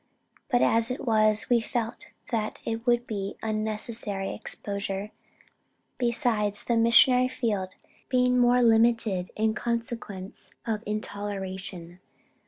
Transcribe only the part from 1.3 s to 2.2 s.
we felt